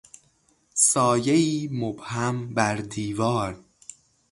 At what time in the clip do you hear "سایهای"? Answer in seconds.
0.73-1.69